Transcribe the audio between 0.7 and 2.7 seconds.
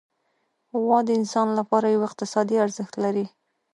غوا د انسان لپاره یو اقتصادي